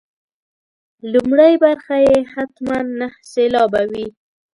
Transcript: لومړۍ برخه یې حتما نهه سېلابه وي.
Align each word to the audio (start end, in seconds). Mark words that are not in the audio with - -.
لومړۍ 1.11 1.53
برخه 1.65 1.95
یې 2.07 2.17
حتما 2.31 2.77
نهه 2.99 3.19
سېلابه 3.33 3.81
وي. 3.91 4.07